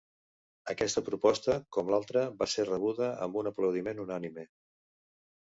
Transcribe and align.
Aquesta 0.71 1.03
proposta, 1.09 1.57
com 1.77 1.91
l'altra, 1.95 2.23
va 2.41 2.49
ser 2.55 2.67
rebuda 2.71 3.11
amb 3.27 3.39
un 3.43 3.53
aplaudiment 3.53 4.03
unànime. 4.07 4.49